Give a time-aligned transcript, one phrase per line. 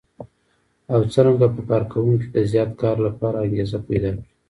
[0.93, 4.23] او څرنګه په کار کوونکو کې د زیات کار لپاره انګېزه پيدا کړي.